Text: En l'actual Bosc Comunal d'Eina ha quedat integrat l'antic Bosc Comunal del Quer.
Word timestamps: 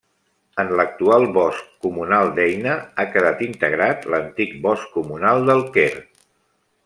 En 0.61 0.69
l'actual 0.77 1.25
Bosc 1.35 1.67
Comunal 1.87 2.31
d'Eina 2.39 2.73
ha 2.97 3.05
quedat 3.17 3.45
integrat 3.49 4.09
l'antic 4.15 4.57
Bosc 4.65 4.91
Comunal 4.97 5.45
del 5.51 5.63
Quer. 5.77 5.91